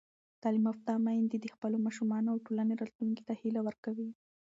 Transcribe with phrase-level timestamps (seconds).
[0.41, 4.09] تعلیم یافته میندې د خپلو ماشومانو او ټولنې راتلونکي ته هیله ورکوي.